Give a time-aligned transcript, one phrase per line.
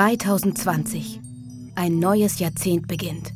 [0.00, 1.20] 2020.
[1.74, 3.34] Ein neues Jahrzehnt beginnt.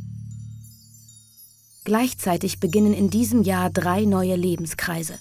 [1.85, 5.19] Gleichzeitig beginnen in diesem Jahr drei neue Lebenskreise.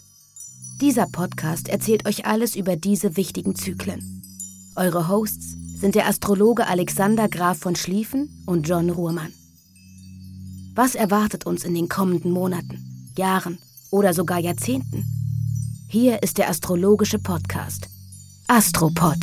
[0.80, 4.24] Dieser Podcast erzählt euch alles über diese wichtigen Zyklen.
[4.78, 9.34] Eure Hosts sind der Astrologe Alexander Graf von Schlieffen und John Ruhrmann.
[10.76, 13.58] Was erwartet uns in den kommenden Monaten, Jahren
[13.92, 15.04] oder sogar Jahrzehnten?
[15.90, 17.90] Hier ist der astrologische Podcast
[18.48, 19.18] Astropod.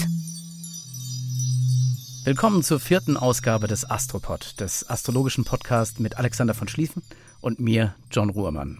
[2.22, 7.02] Willkommen zur vierten Ausgabe des Astropod, des astrologischen Podcasts mit Alexander von Schlieffen
[7.40, 8.78] und mir, John Ruhrmann.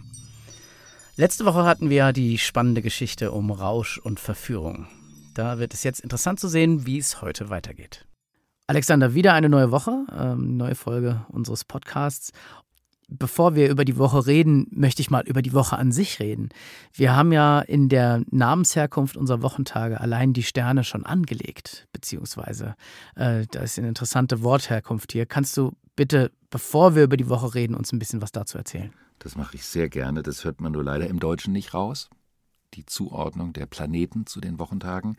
[1.15, 4.87] Letzte Woche hatten wir die spannende Geschichte um Rausch und Verführung.
[5.33, 8.05] Da wird es jetzt interessant zu sehen, wie es heute weitergeht.
[8.67, 12.33] Alexander, wieder eine neue Woche, ähm, neue Folge unseres Podcasts
[13.11, 16.49] bevor wir über die Woche reden, möchte ich mal über die Woche an sich reden.
[16.93, 22.75] Wir haben ja in der Namensherkunft unserer Wochentage allein die Sterne schon angelegt, beziehungsweise
[23.15, 25.25] äh, da ist eine interessante Wortherkunft hier.
[25.25, 28.93] Kannst du bitte, bevor wir über die Woche reden, uns ein bisschen was dazu erzählen?
[29.19, 30.23] Das mache ich sehr gerne.
[30.23, 32.09] Das hört man nur leider im Deutschen nicht raus.
[32.73, 35.17] Die Zuordnung der Planeten zu den Wochentagen.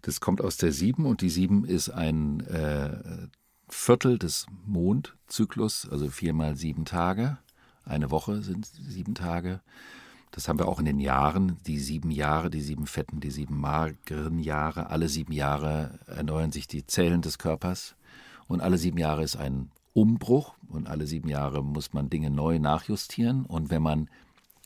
[0.00, 3.28] Das kommt aus der Sieben und die Sieben ist ein äh,
[3.68, 7.38] Viertel des Mondzyklus, also viermal sieben Tage.
[7.84, 9.60] Eine Woche sind sieben Tage.
[10.30, 13.60] Das haben wir auch in den Jahren, die sieben Jahre, die sieben fetten, die sieben
[13.60, 14.88] mageren Jahre.
[14.88, 17.94] Alle sieben Jahre erneuern sich die Zellen des Körpers
[18.48, 22.58] und alle sieben Jahre ist ein Umbruch und alle sieben Jahre muss man Dinge neu
[22.58, 23.44] nachjustieren.
[23.44, 24.08] Und wenn man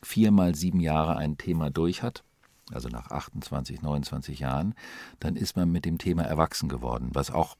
[0.01, 2.23] viermal sieben Jahre ein Thema durch hat,
[2.71, 4.73] also nach 28, 29 Jahren,
[5.19, 7.55] dann ist man mit dem Thema erwachsen geworden, was auch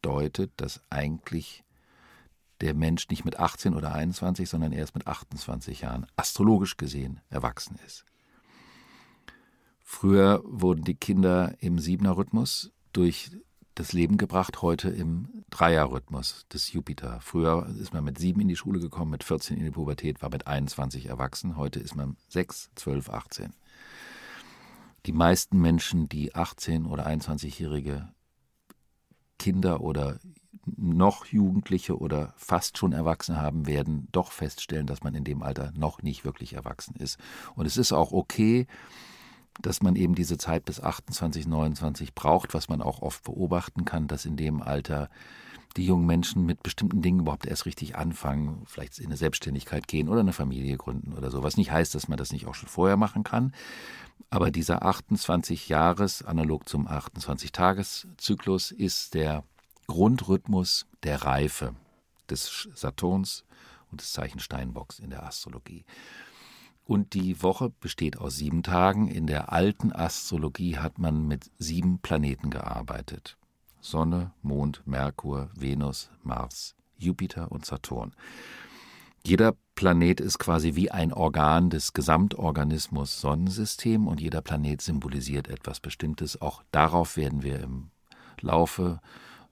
[0.00, 1.64] bedeutet, dass eigentlich
[2.60, 7.78] der Mensch nicht mit 18 oder 21, sondern erst mit 28 Jahren astrologisch gesehen erwachsen
[7.86, 8.04] ist.
[9.82, 13.30] Früher wurden die Kinder im Siebener-Rhythmus durch
[13.74, 17.18] das Leben gebracht, heute im Dreierrhythmus des Jupiter.
[17.22, 20.30] Früher ist man mit sieben in die Schule gekommen, mit 14 in die Pubertät, war
[20.30, 21.56] mit 21 erwachsen.
[21.56, 23.54] Heute ist man 6, 12, 18.
[25.06, 28.12] Die meisten Menschen, die 18- oder 21-Jährige
[29.40, 30.20] Kinder oder
[30.76, 35.72] noch Jugendliche oder fast schon Erwachsene haben, werden doch feststellen, dass man in dem Alter
[35.74, 37.18] noch nicht wirklich erwachsen ist.
[37.56, 38.66] Und es ist auch okay,
[39.60, 44.06] dass man eben diese Zeit bis 28, 29 braucht, was man auch oft beobachten kann,
[44.06, 45.10] dass in dem Alter
[45.76, 50.08] die jungen Menschen mit bestimmten Dingen überhaupt erst richtig anfangen, vielleicht in eine Selbstständigkeit gehen
[50.08, 51.42] oder eine Familie gründen oder so.
[51.42, 53.52] Was nicht heißt, dass man das nicht auch schon vorher machen kann.
[54.28, 59.44] Aber dieser 28 Jahres, analog zum 28-Tages-Zyklus, ist der
[59.86, 61.74] Grundrhythmus der Reife
[62.28, 63.44] des Saturns
[63.90, 65.84] und des Zeichen Steinbocks in der Astrologie.
[66.84, 69.08] Und die Woche besteht aus sieben Tagen.
[69.08, 73.36] In der alten Astrologie hat man mit sieben Planeten gearbeitet.
[73.80, 78.12] Sonne, Mond, Merkur, Venus, Mars, Jupiter und Saturn.
[79.26, 85.80] Jeder Planet ist quasi wie ein Organ des Gesamtorganismus Sonnensystem und jeder Planet symbolisiert etwas
[85.80, 86.40] Bestimmtes.
[86.40, 87.90] Auch darauf werden wir im
[88.40, 89.00] Laufe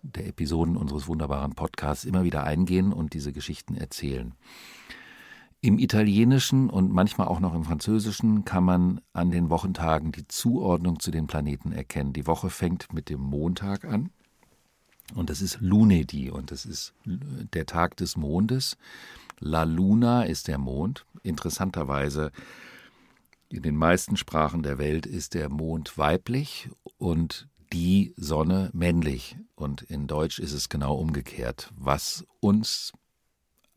[0.03, 4.34] der Episoden unseres wunderbaren Podcasts immer wieder eingehen und diese Geschichten erzählen.
[5.60, 11.00] Im Italienischen und manchmal auch noch im Französischen kann man an den Wochentagen die Zuordnung
[11.00, 12.12] zu den Planeten erkennen.
[12.12, 14.10] Die Woche fängt mit dem Montag an
[15.14, 18.76] und das ist Lunedi und das ist der Tag des Mondes.
[19.41, 21.06] La Luna ist der Mond.
[21.22, 22.32] Interessanterweise
[23.48, 26.68] in den meisten Sprachen der Welt ist der Mond weiblich
[26.98, 29.36] und die Sonne männlich.
[29.54, 32.92] Und in Deutsch ist es genau umgekehrt, was uns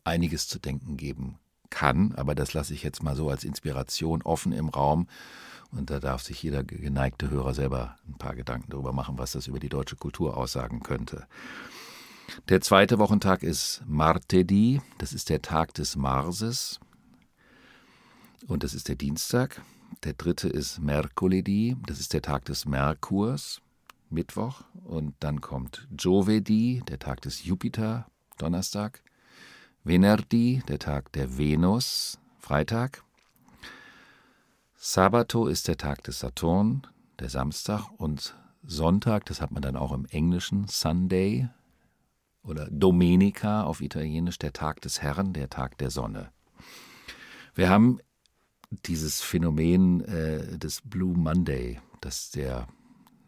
[0.04, 1.38] einiges zu denken geben
[1.72, 2.12] kann.
[2.16, 5.08] Aber das lasse ich jetzt mal so als Inspiration offen im Raum.
[5.72, 9.46] Und da darf sich jeder geneigte Hörer selber ein paar Gedanken darüber machen, was das
[9.46, 11.26] über die deutsche Kultur aussagen könnte.
[12.48, 16.78] Der zweite Wochentag ist Martedi, das ist der Tag des Marses
[18.46, 19.62] und das ist der Dienstag.
[20.04, 23.60] Der dritte ist Mercoledi, das ist der Tag des Merkurs,
[24.10, 24.62] Mittwoch.
[24.84, 28.06] Und dann kommt Jovedi, der Tag des Jupiter,
[28.38, 29.02] Donnerstag.
[29.84, 33.02] Venerdi, der Tag der Venus, Freitag.
[34.76, 36.86] Sabato ist der Tag des Saturn,
[37.18, 41.48] der Samstag und Sonntag, das hat man dann auch im Englischen, Sunday
[42.44, 46.30] oder Domenica auf Italienisch, der Tag des Herrn, der Tag der Sonne.
[47.56, 47.98] Wir haben
[48.86, 52.68] dieses Phänomen äh, des Blue Monday, dass der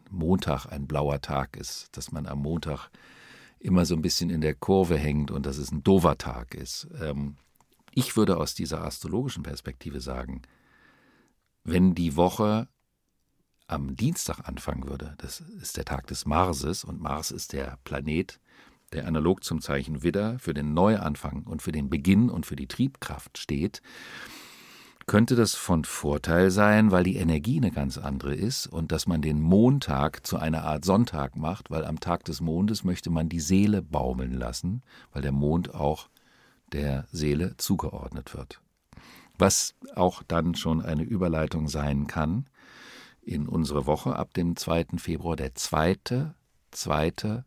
[0.08, 2.90] Montag ein blauer Tag ist, dass man am Montag
[3.64, 6.86] immer so ein bisschen in der Kurve hängt und dass es ein dover Tag ist.
[7.00, 7.36] Ähm,
[7.92, 10.42] ich würde aus dieser astrologischen Perspektive sagen,
[11.64, 12.68] wenn die Woche
[13.66, 18.38] am Dienstag anfangen würde, das ist der Tag des Marses und Mars ist der Planet,
[18.92, 22.68] der analog zum Zeichen Widder für den Neuanfang und für den Beginn und für die
[22.68, 23.80] Triebkraft steht,
[25.06, 29.22] könnte das von Vorteil sein, weil die Energie eine ganz andere ist und dass man
[29.22, 33.40] den Montag zu einer Art Sonntag macht, weil am Tag des Mondes möchte man die
[33.40, 36.08] Seele baumeln lassen, weil der Mond auch
[36.72, 38.60] der Seele zugeordnet wird.
[39.38, 42.46] Was auch dann schon eine Überleitung sein kann
[43.20, 44.86] in unsere Woche ab dem 2.
[44.98, 46.34] Februar, der 2.
[46.70, 47.44] 2.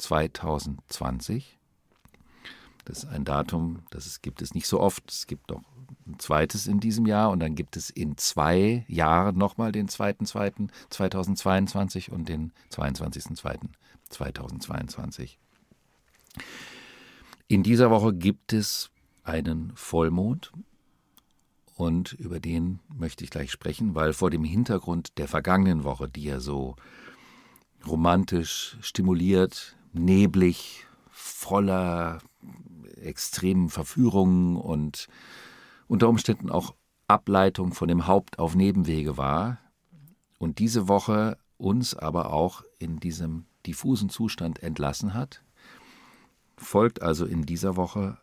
[0.00, 1.58] 2020.
[2.84, 5.10] Das ist ein Datum, das es gibt es nicht so oft.
[5.10, 5.62] Es gibt noch
[6.10, 12.10] ein zweites in diesem Jahr und dann gibt es in zwei Jahren nochmal den 2.2.2022
[12.10, 15.36] und den 22.2.2022.
[17.48, 18.90] In dieser Woche gibt es
[19.24, 20.52] einen Vollmond
[21.76, 26.24] und über den möchte ich gleich sprechen, weil vor dem Hintergrund der vergangenen Woche, die
[26.24, 26.76] ja so
[27.86, 32.18] romantisch, stimuliert, neblig, voller
[33.00, 35.08] extremen Verführungen und
[35.90, 36.76] unter Umständen auch
[37.08, 39.58] Ableitung von dem Haupt auf Nebenwege war
[40.38, 45.42] und diese Woche uns aber auch in diesem diffusen Zustand entlassen hat,
[46.56, 48.18] folgt also in dieser Woche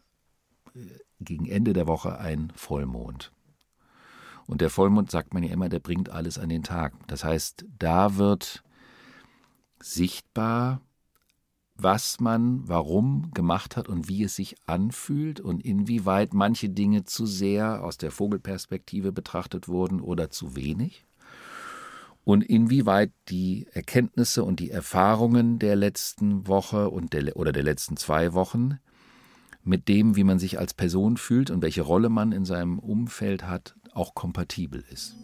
[0.75, 0.79] äh,
[1.19, 3.33] gegen Ende der Woche ein Vollmond.
[4.45, 6.93] Und der Vollmond, sagt man ja immer, der bringt alles an den Tag.
[7.07, 8.63] Das heißt, da wird
[9.81, 10.79] sichtbar,
[11.79, 17.25] was man warum gemacht hat und wie es sich anfühlt und inwieweit manche Dinge zu
[17.25, 21.05] sehr aus der Vogelperspektive betrachtet wurden oder zu wenig
[22.27, 27.95] und inwieweit die Erkenntnisse und die Erfahrungen der letzten Woche und der, oder der letzten
[27.95, 28.79] zwei Wochen
[29.63, 33.43] mit dem, wie man sich als Person fühlt und welche Rolle man in seinem Umfeld
[33.43, 35.15] hat, auch kompatibel ist.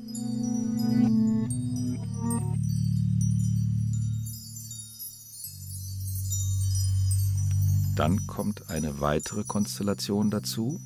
[7.95, 10.81] Dann kommt eine weitere Konstellation dazu,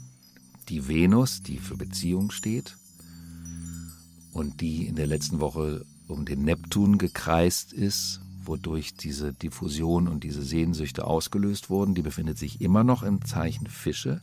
[0.68, 2.76] die Venus, die für Beziehung steht
[4.34, 10.26] und die in der letzten Woche um den Neptun gekreist ist, wodurch diese Diffusion und
[10.26, 11.96] diese Sehnsüchte ausgelöst wurden.
[11.96, 14.22] Die befindet sich immer noch im Zeichen Fische,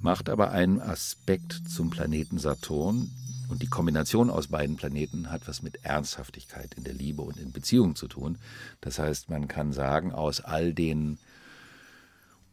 [0.00, 3.10] macht aber einen Aspekt zum Planeten Saturn.
[3.48, 7.52] Und die Kombination aus beiden Planeten hat was mit Ernsthaftigkeit in der Liebe und in
[7.52, 8.38] Beziehungen zu tun.
[8.80, 11.18] Das heißt, man kann sagen, aus all den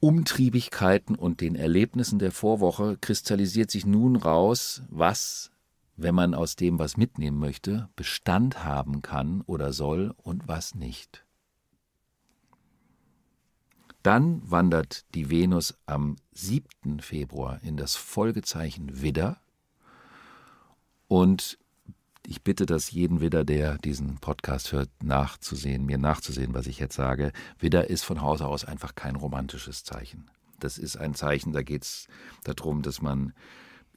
[0.01, 5.51] Umtriebigkeiten und den Erlebnissen der Vorwoche kristallisiert sich nun raus, was,
[5.95, 11.23] wenn man aus dem was mitnehmen möchte, Bestand haben kann oder soll und was nicht.
[14.01, 17.01] Dann wandert die Venus am 7.
[17.01, 19.39] Februar in das Folgezeichen Widder
[21.07, 21.59] und
[22.25, 26.95] ich bitte das jeden Widder, der diesen Podcast hört, nachzusehen, mir nachzusehen, was ich jetzt
[26.95, 27.31] sage.
[27.59, 30.29] Widder ist von Hause aus einfach kein romantisches Zeichen.
[30.59, 32.07] Das ist ein Zeichen, da geht es
[32.43, 33.33] darum, dass man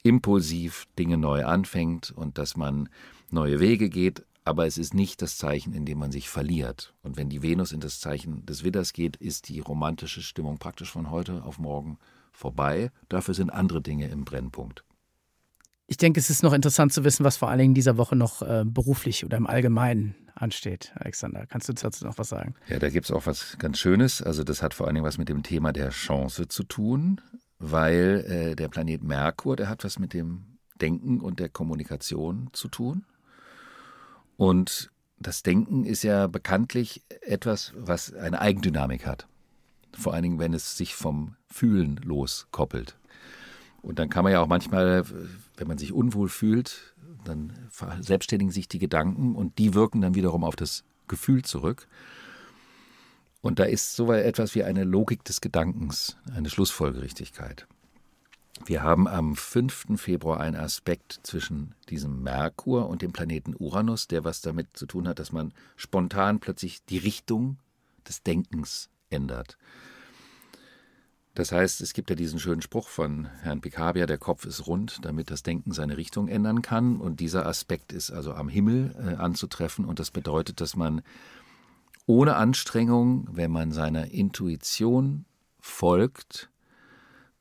[0.02, 2.88] impulsiv Dinge neu anfängt und dass man
[3.30, 6.94] neue Wege geht, aber es ist nicht das Zeichen, in dem man sich verliert.
[7.02, 10.90] Und wenn die Venus in das Zeichen des Widders geht, ist die romantische Stimmung praktisch
[10.90, 11.98] von heute auf morgen
[12.32, 12.90] vorbei.
[13.08, 14.84] Dafür sind andere Dinge im Brennpunkt.
[15.86, 18.42] Ich denke, es ist noch interessant zu wissen, was vor allen Dingen dieser Woche noch
[18.42, 20.92] äh, beruflich oder im Allgemeinen ansteht.
[20.96, 22.54] Alexander, kannst du dazu noch was sagen?
[22.68, 24.22] Ja, da gibt es auch was ganz Schönes.
[24.22, 27.20] Also das hat vor allen Dingen was mit dem Thema der Chance zu tun,
[27.58, 32.68] weil äh, der Planet Merkur, der hat was mit dem Denken und der Kommunikation zu
[32.68, 33.04] tun.
[34.36, 39.26] Und das Denken ist ja bekanntlich etwas, was eine Eigendynamik hat.
[39.92, 42.96] Vor allen Dingen, wenn es sich vom Fühlen loskoppelt.
[43.80, 45.04] Und dann kann man ja auch manchmal,
[45.56, 46.94] wenn man sich unwohl fühlt,
[47.24, 47.52] dann
[48.00, 51.86] selbstständigen sich die Gedanken und die wirken dann wiederum auf das Gefühl zurück.
[53.40, 57.66] Und da ist so etwas wie eine Logik des Gedankens, eine Schlussfolgerichtigkeit.
[58.66, 60.00] Wir haben am 5.
[60.00, 65.08] Februar einen Aspekt zwischen diesem Merkur und dem Planeten Uranus, der was damit zu tun
[65.08, 67.58] hat, dass man spontan plötzlich die Richtung
[68.08, 69.58] des Denkens ändert.
[71.34, 75.04] Das heißt, es gibt ja diesen schönen Spruch von Herrn Picabia, der Kopf ist rund,
[75.04, 77.00] damit das Denken seine Richtung ändern kann.
[77.00, 79.84] Und dieser Aspekt ist also am Himmel äh, anzutreffen.
[79.84, 81.02] Und das bedeutet, dass man
[82.06, 85.24] ohne Anstrengung, wenn man seiner Intuition
[85.58, 86.50] folgt,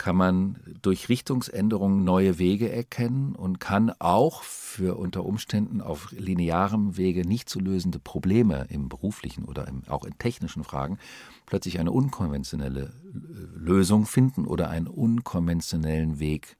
[0.03, 6.97] kann man durch Richtungsänderungen neue Wege erkennen und kann auch für unter Umständen auf linearem
[6.97, 10.97] Wege nicht zu lösende Probleme im beruflichen oder im, auch in technischen Fragen
[11.45, 16.57] plötzlich eine unkonventionelle äh, Lösung finden oder einen unkonventionellen Weg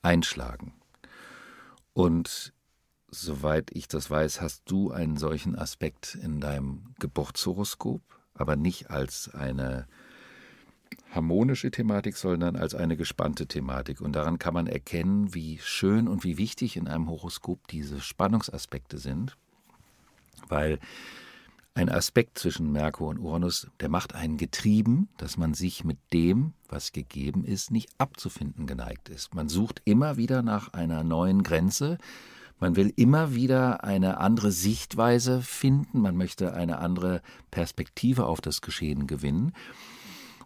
[0.00, 0.72] einschlagen.
[1.92, 2.54] Und
[3.10, 8.00] soweit ich das weiß, hast du einen solchen Aspekt in deinem Geburtshoroskop,
[8.32, 9.86] aber nicht als eine
[11.14, 14.00] harmonische Thematik, sondern als eine gespannte Thematik.
[14.00, 18.98] Und daran kann man erkennen, wie schön und wie wichtig in einem Horoskop diese Spannungsaspekte
[18.98, 19.36] sind,
[20.48, 20.78] weil
[21.76, 26.52] ein Aspekt zwischen Merkur und Uranus, der macht einen getrieben, dass man sich mit dem,
[26.68, 29.34] was gegeben ist, nicht abzufinden geneigt ist.
[29.34, 31.98] Man sucht immer wieder nach einer neuen Grenze,
[32.60, 38.60] man will immer wieder eine andere Sichtweise finden, man möchte eine andere Perspektive auf das
[38.60, 39.52] Geschehen gewinnen.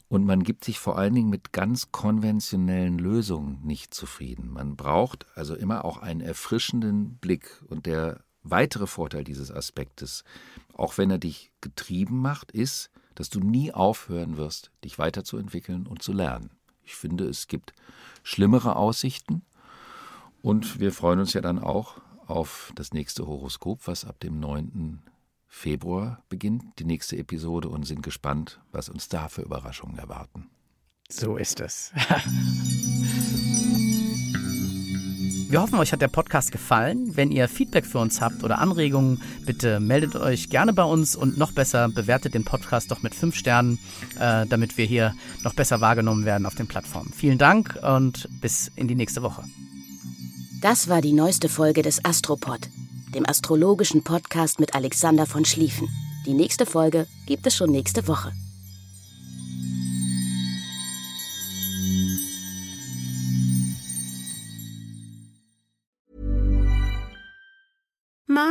[0.08, 4.50] Und man gibt sich vor allen Dingen mit ganz konventionellen Lösungen nicht zufrieden.
[4.50, 7.62] Man braucht also immer auch einen erfrischenden Blick.
[7.68, 10.24] Und der weitere Vorteil dieses Aspektes,
[10.72, 16.02] auch wenn er dich getrieben macht, ist, dass du nie aufhören wirst, dich weiterzuentwickeln und
[16.02, 16.50] zu lernen.
[16.84, 17.74] Ich finde, es gibt
[18.22, 19.42] schlimmere Aussichten.
[20.40, 25.02] Und wir freuen uns ja dann auch auf das nächste Horoskop, was ab dem 9.
[25.58, 30.46] Februar beginnt die nächste Episode und sind gespannt, was uns da für Überraschungen erwarten.
[31.10, 31.92] So ist es.
[35.50, 37.16] Wir hoffen, euch hat der Podcast gefallen.
[37.16, 41.38] Wenn ihr Feedback für uns habt oder Anregungen, bitte meldet euch gerne bei uns und
[41.38, 43.80] noch besser bewertet den Podcast doch mit fünf Sternen,
[44.20, 47.12] äh, damit wir hier noch besser wahrgenommen werden auf den Plattformen.
[47.12, 49.42] Vielen Dank und bis in die nächste Woche.
[50.60, 52.68] Das war die neueste Folge des Astropod
[53.14, 55.88] dem astrologischen Podcast mit Alexander von Schlieffen.
[56.26, 58.32] Die nächste Folge gibt es schon nächste Woche.